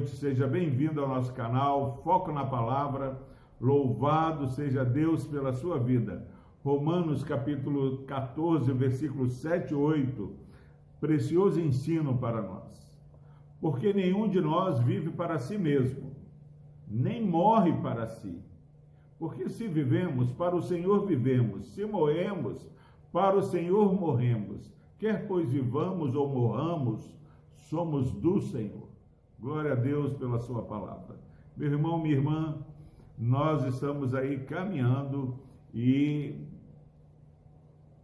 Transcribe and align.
noite, 0.00 0.16
seja 0.16 0.46
bem-vindo 0.46 1.00
ao 1.00 1.08
nosso 1.08 1.32
canal 1.34 2.00
Foco 2.02 2.32
na 2.32 2.44
Palavra. 2.44 3.20
Louvado 3.60 4.48
seja 4.48 4.82
Deus 4.82 5.24
pela 5.24 5.52
sua 5.52 5.78
vida. 5.78 6.26
Romanos 6.64 7.22
capítulo 7.22 7.98
14, 8.04 8.72
versículos 8.72 9.32
7 9.34 9.72
e 9.72 9.74
8. 9.74 10.32
Precioso 11.00 11.60
ensino 11.60 12.16
para 12.16 12.40
nós. 12.40 12.98
Porque 13.60 13.92
nenhum 13.92 14.26
de 14.28 14.40
nós 14.40 14.80
vive 14.80 15.10
para 15.10 15.38
si 15.38 15.58
mesmo, 15.58 16.16
nem 16.88 17.22
morre 17.22 17.72
para 17.82 18.06
si. 18.06 18.42
Porque 19.18 19.50
se 19.50 19.68
vivemos, 19.68 20.32
para 20.32 20.56
o 20.56 20.62
Senhor 20.62 21.06
vivemos, 21.06 21.74
se 21.74 21.84
morremos, 21.84 22.70
para 23.12 23.36
o 23.36 23.42
Senhor 23.42 23.92
morremos. 23.92 24.72
Quer 24.98 25.26
pois 25.26 25.50
vivamos 25.50 26.14
ou 26.14 26.26
morramos, 26.26 27.02
somos 27.68 28.10
do 28.12 28.40
Senhor. 28.40 28.89
Glória 29.40 29.72
a 29.72 29.74
Deus 29.74 30.12
pela 30.12 30.36
sua 30.36 30.60
palavra. 30.60 31.16
Meu 31.56 31.72
irmão, 31.72 31.98
minha 31.98 32.14
irmã, 32.14 32.58
nós 33.18 33.64
estamos 33.64 34.14
aí 34.14 34.40
caminhando 34.40 35.34
e 35.72 36.44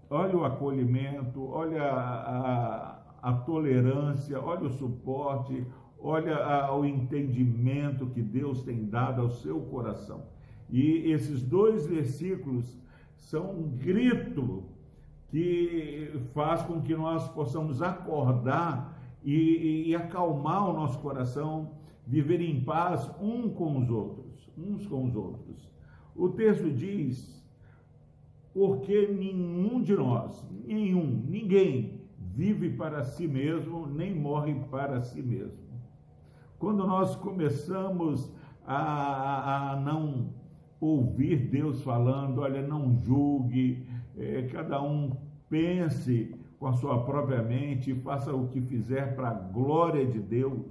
olha 0.08 0.34
o 0.34 0.46
acolhimento, 0.46 1.46
olha 1.46 1.82
a, 1.82 3.00
a, 3.20 3.30
a 3.30 3.32
tolerância, 3.34 4.40
olha 4.40 4.62
o 4.62 4.78
suporte, 4.78 5.66
olha 6.00 6.38
a, 6.38 6.74
o 6.74 6.86
entendimento 6.86 8.06
que 8.06 8.22
Deus 8.22 8.62
tem 8.62 8.86
dado 8.86 9.20
ao 9.20 9.28
seu 9.28 9.60
coração. 9.60 10.22
E 10.70 11.12
esses 11.12 11.42
dois 11.42 11.86
versículos 11.86 12.64
são 13.18 13.50
um 13.50 13.68
grito 13.76 14.64
que 15.28 16.12
faz 16.32 16.62
com 16.62 16.80
que 16.80 16.96
nós 16.96 17.28
possamos 17.28 17.82
acordar 17.82 18.95
e, 19.26 19.88
e 19.88 19.94
acalmar 19.96 20.70
o 20.70 20.72
nosso 20.72 21.00
coração, 21.00 21.72
viver 22.06 22.40
em 22.40 22.62
paz 22.62 23.10
um 23.20 23.50
com 23.50 23.78
os 23.78 23.90
outros, 23.90 24.48
uns 24.56 24.86
com 24.86 25.04
os 25.04 25.16
outros. 25.16 25.68
O 26.14 26.28
texto 26.28 26.70
diz: 26.70 27.44
porque 28.54 29.08
nenhum 29.08 29.82
de 29.82 29.96
nós, 29.96 30.48
nenhum, 30.64 31.24
ninguém 31.28 32.00
vive 32.18 32.70
para 32.70 33.02
si 33.02 33.26
mesmo, 33.26 33.86
nem 33.88 34.14
morre 34.14 34.54
para 34.70 35.00
si 35.00 35.20
mesmo. 35.20 35.66
Quando 36.56 36.86
nós 36.86 37.16
começamos 37.16 38.32
a, 38.64 39.72
a 39.72 39.76
não 39.80 40.30
ouvir 40.80 41.48
Deus 41.48 41.82
falando, 41.82 42.42
olha, 42.42 42.62
não 42.62 42.96
julgue, 42.96 43.86
é, 44.16 44.42
cada 44.42 44.80
um 44.80 45.16
pense 45.48 46.35
com 46.58 46.66
a 46.66 46.72
sua 46.72 47.04
própria 47.04 47.42
mente 47.42 47.90
e 47.90 48.00
faça 48.00 48.34
o 48.34 48.48
que 48.48 48.60
fizer 48.60 49.14
para 49.14 49.30
a 49.30 49.34
glória 49.34 50.06
de 50.06 50.18
Deus. 50.18 50.66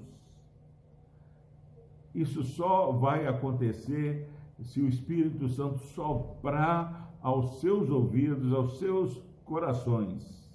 Isso 2.13 2.43
só 2.43 2.91
vai 2.91 3.27
acontecer 3.27 4.29
se 4.61 4.81
o 4.81 4.87
Espírito 4.87 5.47
Santo 5.49 5.79
soprar 5.87 7.13
aos 7.21 7.59
seus 7.59 7.89
ouvidos, 7.89 8.51
aos 8.53 8.79
seus 8.79 9.21
corações. 9.43 10.45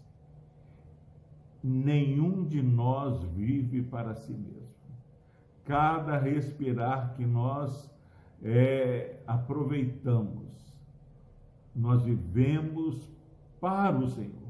Nenhum 1.63 2.45
de 2.45 2.63
nós 2.63 3.23
vive 3.25 3.83
para 3.83 4.15
si 4.15 4.33
mesmo. 4.33 4.81
Cada 5.65 6.19
respirar 6.19 7.13
que 7.15 7.27
nós 7.27 7.95
é, 8.43 9.23
aproveitamos, 9.27 10.49
nós 11.77 12.03
vivemos 12.03 13.09
para 13.61 13.97
o 13.99 14.09
Senhor 14.09 14.50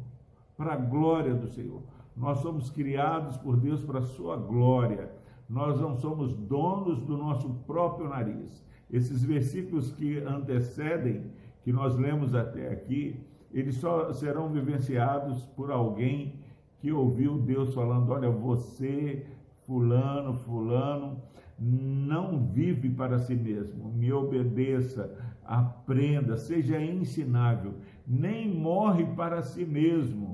para 0.61 0.75
a 0.75 0.77
glória 0.77 1.33
do 1.33 1.49
Senhor. 1.49 1.81
Nós 2.15 2.41
somos 2.41 2.69
criados 2.69 3.35
por 3.39 3.57
Deus 3.57 3.83
para 3.83 4.01
a 4.01 4.03
sua 4.09 4.37
glória. 4.37 5.11
Nós 5.49 5.81
não 5.81 5.95
somos 5.95 6.37
donos 6.37 7.01
do 7.01 7.17
nosso 7.17 7.49
próprio 7.67 8.11
nariz. 8.11 8.63
Esses 8.91 9.25
versículos 9.25 9.91
que 9.91 10.19
antecedem, 10.19 11.33
que 11.63 11.73
nós 11.73 11.97
lemos 11.97 12.35
até 12.35 12.71
aqui, 12.71 13.25
eles 13.51 13.77
só 13.77 14.13
serão 14.13 14.51
vivenciados 14.51 15.47
por 15.57 15.71
alguém 15.71 16.35
que 16.79 16.93
ouviu 16.93 17.39
Deus 17.39 17.73
falando: 17.73 18.13
olha, 18.13 18.29
você, 18.29 19.25
Fulano, 19.67 20.35
Fulano, 20.35 21.23
não 21.59 22.39
vive 22.39 22.91
para 22.91 23.19
si 23.19 23.35
mesmo, 23.35 23.91
me 23.91 24.13
obedeça, 24.13 25.11
aprenda, 25.43 26.37
seja 26.37 26.79
ensinável, 26.83 27.77
nem 28.07 28.55
morre 28.55 29.07
para 29.17 29.41
si 29.43 29.65
mesmo. 29.65 30.30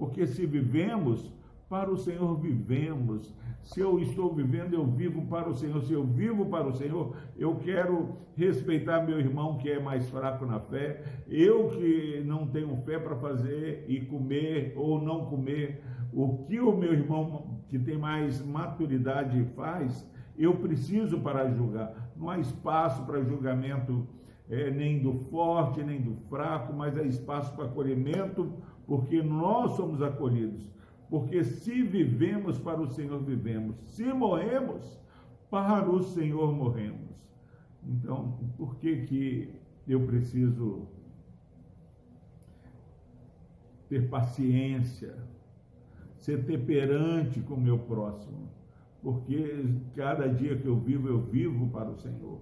Porque 0.00 0.26
se 0.26 0.46
vivemos, 0.46 1.30
para 1.68 1.90
o 1.90 1.96
Senhor 1.98 2.34
vivemos. 2.40 3.32
Se 3.60 3.80
eu 3.80 4.00
estou 4.00 4.32
vivendo, 4.34 4.72
eu 4.72 4.86
vivo 4.86 5.26
para 5.26 5.50
o 5.50 5.54
Senhor. 5.54 5.82
Se 5.82 5.92
eu 5.92 6.04
vivo 6.04 6.46
para 6.46 6.66
o 6.66 6.72
Senhor, 6.72 7.14
eu 7.36 7.56
quero 7.56 8.08
respeitar 8.34 9.02
meu 9.02 9.20
irmão 9.20 9.58
que 9.58 9.70
é 9.70 9.78
mais 9.78 10.08
fraco 10.08 10.46
na 10.46 10.58
fé. 10.58 11.04
Eu 11.28 11.68
que 11.68 12.24
não 12.24 12.46
tenho 12.46 12.74
fé 12.76 12.98
para 12.98 13.14
fazer 13.14 13.84
e 13.88 14.00
comer 14.00 14.72
ou 14.74 15.02
não 15.02 15.26
comer. 15.26 15.84
O 16.14 16.38
que 16.38 16.58
o 16.58 16.74
meu 16.74 16.94
irmão 16.94 17.60
que 17.68 17.78
tem 17.78 17.98
mais 17.98 18.42
maturidade 18.42 19.44
faz, 19.54 20.10
eu 20.34 20.56
preciso 20.56 21.20
para 21.20 21.50
julgar. 21.50 22.10
Não 22.16 22.30
há 22.30 22.38
espaço 22.38 23.04
para 23.04 23.22
julgamento 23.22 24.08
é, 24.50 24.70
nem 24.70 25.00
do 25.00 25.12
forte, 25.12 25.82
nem 25.82 26.00
do 26.00 26.14
fraco, 26.28 26.72
mas 26.72 26.98
há 26.98 27.04
espaço 27.04 27.54
para 27.54 27.66
acolhimento 27.66 28.52
porque 28.86 29.22
nós 29.22 29.76
somos 29.76 30.02
acolhidos. 30.02 30.68
Porque 31.08 31.44
se 31.44 31.82
vivemos 31.82 32.58
para 32.58 32.80
o 32.80 32.88
Senhor, 32.88 33.20
vivemos. 33.20 33.78
Se 33.94 34.12
morremos, 34.12 34.98
para 35.48 35.88
o 35.88 36.02
Senhor 36.02 36.52
morremos. 36.52 37.16
Então, 37.86 38.38
por 38.58 38.76
que 38.76 39.02
que 39.02 39.54
eu 39.86 40.04
preciso 40.06 40.88
ter 43.88 44.08
paciência, 44.08 45.16
ser 46.18 46.44
temperante 46.44 47.40
com 47.40 47.54
o 47.54 47.60
meu 47.60 47.78
próximo? 47.78 48.48
Porque 49.00 49.64
cada 49.94 50.28
dia 50.28 50.56
que 50.56 50.66
eu 50.66 50.76
vivo, 50.76 51.08
eu 51.08 51.20
vivo 51.20 51.68
para 51.68 51.90
o 51.90 51.98
Senhor. 51.98 52.40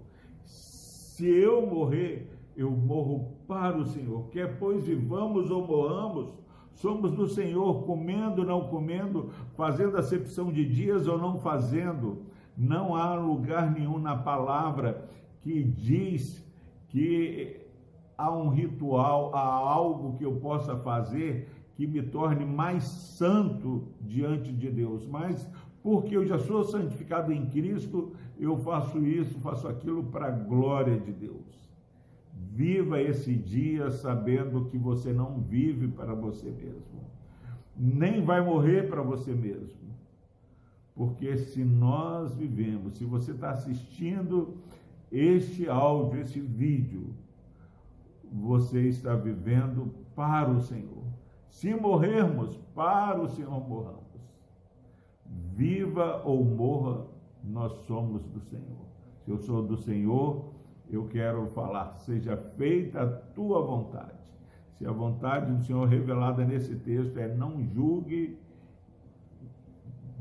Se 1.18 1.26
eu 1.26 1.66
morrer, 1.66 2.30
eu 2.56 2.70
morro 2.70 3.38
para 3.48 3.76
o 3.76 3.84
Senhor. 3.84 4.28
Quer 4.28 4.56
pois 4.56 4.84
vivamos 4.84 5.50
ou 5.50 5.66
morramos, 5.66 6.32
somos 6.74 7.10
do 7.10 7.26
Senhor, 7.26 7.82
comendo, 7.82 8.44
não 8.44 8.68
comendo, 8.68 9.30
fazendo 9.56 9.96
acepção 9.96 10.52
de 10.52 10.64
dias 10.64 11.08
ou 11.08 11.18
não 11.18 11.40
fazendo. 11.40 12.22
Não 12.56 12.94
há 12.94 13.16
lugar 13.16 13.68
nenhum 13.68 13.98
na 13.98 14.14
palavra 14.14 15.08
que 15.40 15.60
diz 15.60 16.46
que 16.86 17.66
há 18.16 18.30
um 18.30 18.48
ritual, 18.48 19.34
há 19.34 19.40
algo 19.40 20.16
que 20.16 20.24
eu 20.24 20.36
possa 20.36 20.76
fazer 20.76 21.48
que 21.74 21.84
me 21.84 22.00
torne 22.00 22.44
mais 22.44 22.84
santo 22.84 23.88
diante 24.00 24.52
de 24.52 24.70
Deus. 24.70 25.04
Mas 25.04 25.44
porque 25.88 26.14
eu 26.14 26.26
já 26.26 26.38
sou 26.38 26.64
santificado 26.64 27.32
em 27.32 27.46
Cristo, 27.46 28.12
eu 28.38 28.58
faço 28.58 28.98
isso, 29.06 29.40
faço 29.40 29.66
aquilo 29.66 30.04
para 30.04 30.26
a 30.26 30.30
glória 30.30 31.00
de 31.00 31.10
Deus. 31.10 31.66
Viva 32.30 33.00
esse 33.00 33.34
dia 33.34 33.90
sabendo 33.90 34.66
que 34.66 34.76
você 34.76 35.14
não 35.14 35.40
vive 35.40 35.88
para 35.88 36.12
você 36.12 36.50
mesmo, 36.50 37.00
nem 37.74 38.20
vai 38.22 38.44
morrer 38.44 38.86
para 38.86 39.00
você 39.00 39.32
mesmo. 39.32 39.80
Porque 40.94 41.34
se 41.38 41.64
nós 41.64 42.34
vivemos, 42.34 42.98
se 42.98 43.06
você 43.06 43.30
está 43.30 43.52
assistindo 43.52 44.58
este 45.10 45.70
áudio, 45.70 46.20
esse 46.20 46.38
vídeo, 46.38 47.14
você 48.30 48.88
está 48.88 49.14
vivendo 49.14 49.94
para 50.14 50.50
o 50.50 50.60
Senhor. 50.60 51.04
Se 51.48 51.74
morrermos, 51.74 52.58
para 52.74 53.22
o 53.22 53.28
Senhor 53.28 53.66
morramos. 53.66 54.07
Viva 55.28 56.22
ou 56.24 56.44
morra, 56.44 57.06
nós 57.42 57.72
somos 57.86 58.24
do 58.26 58.40
Senhor. 58.40 58.86
Se 59.24 59.30
eu 59.30 59.38
sou 59.38 59.62
do 59.62 59.76
Senhor, 59.76 60.52
eu 60.88 61.06
quero 61.06 61.46
falar, 61.48 61.92
seja 61.98 62.36
feita 62.36 63.02
a 63.02 63.06
tua 63.06 63.62
vontade. 63.62 64.18
Se 64.74 64.86
a 64.86 64.92
vontade 64.92 65.52
do 65.52 65.62
Senhor 65.64 65.86
revelada 65.86 66.44
nesse 66.44 66.76
texto 66.76 67.18
é 67.18 67.34
não 67.34 67.62
julgue 67.64 68.38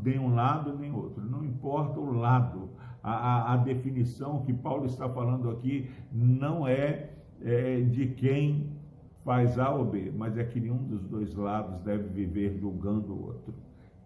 nem 0.03 0.19
um 0.19 0.33
lado 0.33 0.77
nem 0.77 0.91
outro, 0.91 1.23
não 1.23 1.43
importa 1.43 1.99
o 1.99 2.11
lado. 2.11 2.69
A, 3.03 3.11
a, 3.11 3.53
a 3.53 3.57
definição 3.57 4.41
que 4.41 4.53
Paulo 4.53 4.85
está 4.85 5.07
falando 5.07 5.49
aqui 5.49 5.89
não 6.11 6.67
é, 6.67 7.11
é 7.41 7.81
de 7.81 8.07
quem 8.07 8.77
faz 9.23 9.59
A 9.59 9.69
ou 9.69 9.85
B, 9.85 10.11
mas 10.15 10.37
é 10.37 10.43
que 10.43 10.59
nenhum 10.59 10.83
dos 10.83 11.03
dois 11.03 11.35
lados 11.35 11.81
deve 11.81 12.07
viver 12.07 12.57
julgando 12.57 13.13
o 13.13 13.25
outro. 13.27 13.53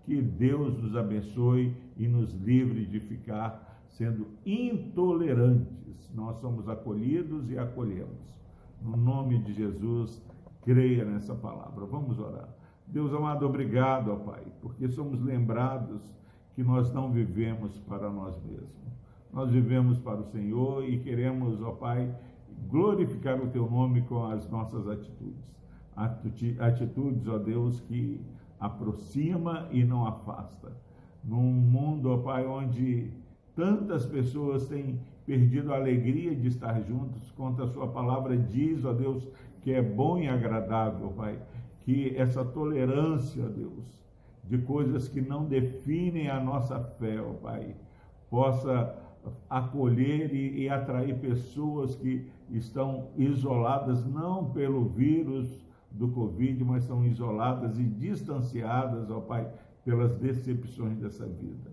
Que 0.03 0.21
Deus 0.21 0.77
nos 0.77 0.95
abençoe 0.95 1.75
e 1.98 2.07
nos 2.07 2.33
livre 2.33 2.86
de 2.86 3.00
ficar 3.00 3.86
sendo 3.89 4.27
intolerantes. 4.45 6.12
Nós 6.13 6.38
somos 6.38 6.68
acolhidos 6.68 7.50
e 7.50 7.57
acolhemos. 7.57 8.39
No 8.81 8.98
nome 8.98 9.39
de 9.39 9.53
Jesus, 9.53 10.21
creia 10.63 11.06
nessa 11.06 11.36
palavra. 11.36 11.86
Vamos 11.86 12.19
orar. 12.19 12.50
Deus 12.88 13.13
amado, 13.13 13.45
obrigado, 13.45 14.12
ó 14.12 14.15
Pai, 14.18 14.44
porque 14.62 14.89
somos 14.89 15.21
lembrados 15.21 16.01
que 16.56 16.63
nós 16.63 16.92
não 16.94 17.12
vivemos 17.12 17.80
para 17.81 18.09
nós 18.09 18.36
mesmos. 18.44 18.92
Nós 19.31 19.50
vivemos 19.50 19.98
para 20.00 20.19
o 20.19 20.25
Senhor 20.25 20.83
e 20.83 21.00
queremos, 21.00 21.62
ó 21.62 21.71
Pai, 21.71 22.13
glorificar 22.68 23.42
o 23.42 23.50
Teu 23.50 23.69
nome 23.69 24.01
com 24.01 24.25
as 24.25 24.50
nossas 24.50 24.88
atitudes. 24.88 25.56
Atitudes, 26.59 27.27
ó 27.27 27.38
Deus, 27.38 27.80
que 27.81 28.19
aproxima 28.61 29.67
e 29.71 29.83
não 29.83 30.05
afasta. 30.05 30.71
Num 31.23 31.51
mundo, 31.51 32.11
ó 32.11 32.17
Pai, 32.19 32.45
onde 32.45 33.11
tantas 33.55 34.05
pessoas 34.05 34.67
têm 34.67 35.01
perdido 35.25 35.73
a 35.73 35.77
alegria 35.77 36.35
de 36.35 36.47
estar 36.47 36.79
juntos, 36.81 37.31
quanto 37.31 37.63
a 37.63 37.67
Sua 37.67 37.87
palavra 37.87 38.37
diz, 38.37 38.85
ó 38.85 38.93
Deus, 38.93 39.27
que 39.61 39.73
é 39.73 39.81
bom 39.81 40.19
e 40.19 40.27
agradável, 40.27 41.09
Pai, 41.09 41.39
que 41.79 42.15
essa 42.15 42.45
tolerância, 42.45 43.43
ó 43.43 43.49
Deus, 43.49 43.99
de 44.43 44.59
coisas 44.59 45.07
que 45.07 45.21
não 45.21 45.45
definem 45.45 46.29
a 46.29 46.39
nossa 46.39 46.79
fé, 46.79 47.19
ó 47.19 47.33
Pai, 47.33 47.75
possa 48.29 48.95
acolher 49.49 50.33
e, 50.33 50.63
e 50.63 50.69
atrair 50.69 51.19
pessoas 51.19 51.95
que 51.95 52.27
estão 52.49 53.09
isoladas 53.17 54.05
não 54.05 54.51
pelo 54.51 54.85
vírus 54.85 55.47
do 55.91 56.09
Covid, 56.09 56.63
mas 56.63 56.83
são 56.83 57.05
isoladas 57.05 57.77
e 57.79 57.83
distanciadas, 57.83 59.09
ó 59.09 59.19
Pai, 59.19 59.51
pelas 59.83 60.15
decepções 60.15 60.97
dessa 60.97 61.27
vida. 61.27 61.71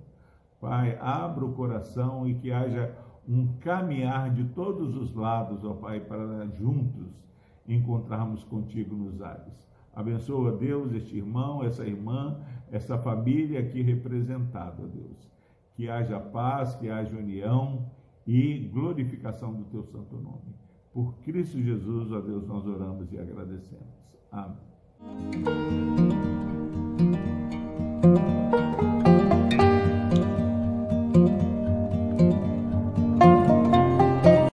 Pai, 0.60 0.98
abra 1.00 1.44
o 1.44 1.52
coração 1.52 2.26
e 2.26 2.34
que 2.34 2.50
haja 2.50 2.94
um 3.28 3.54
caminhar 3.58 4.32
de 4.32 4.44
todos 4.44 4.96
os 4.96 5.14
lados, 5.14 5.64
ó 5.64 5.74
Pai, 5.74 6.00
para 6.00 6.46
juntos 6.48 7.28
encontrarmos 7.66 8.42
contigo 8.44 8.96
nos 8.96 9.20
ares. 9.20 9.68
Abençoa, 9.94 10.52
Deus, 10.52 10.92
este 10.92 11.16
irmão, 11.16 11.62
essa 11.62 11.84
irmã, 11.84 12.40
essa 12.70 12.96
família 12.98 13.60
aqui 13.60 13.82
representada, 13.82 14.86
Deus. 14.86 15.28
Que 15.74 15.88
haja 15.88 16.18
paz, 16.18 16.74
que 16.76 16.88
haja 16.88 17.16
união 17.16 17.90
e 18.26 18.58
glorificação 18.72 19.52
do 19.52 19.64
teu 19.64 19.82
santo 19.84 20.16
nome. 20.16 20.54
Por 20.92 21.14
Cristo 21.24 21.60
Jesus, 21.60 22.10
ó 22.12 22.20
Deus, 22.20 22.46
nós 22.46 22.66
oramos 22.66 23.12
e 23.12 23.18
agradecemos. 23.18 24.18
Amém. 24.32 24.56